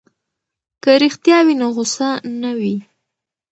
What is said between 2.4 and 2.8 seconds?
نه وي.